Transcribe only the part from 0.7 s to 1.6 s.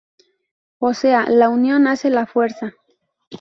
O sea, la